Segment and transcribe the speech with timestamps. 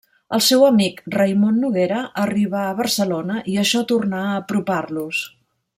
[0.35, 5.25] El seu amic Raimon Noguera arribà a Barcelona, i això tornà a apropar-los.